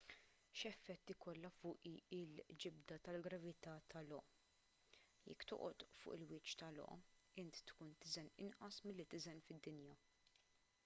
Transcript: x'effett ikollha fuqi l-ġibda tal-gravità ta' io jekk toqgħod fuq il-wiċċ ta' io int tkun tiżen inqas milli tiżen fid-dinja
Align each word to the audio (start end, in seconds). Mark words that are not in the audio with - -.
x'effett 0.59 1.11
ikollha 1.13 1.49
fuqi 1.57 1.91
l-ġibda 2.19 2.95
tal-gravità 3.07 3.73
ta' 3.93 4.01
io 4.07 4.21
jekk 5.27 5.45
toqgħod 5.51 5.85
fuq 5.99 6.17
il-wiċċ 6.21 6.57
ta' 6.61 6.71
io 6.77 6.87
int 7.43 7.61
tkun 7.73 7.93
tiżen 8.07 8.31
inqas 8.47 8.81
milli 8.89 9.07
tiżen 9.15 9.45
fid-dinja 9.51 9.93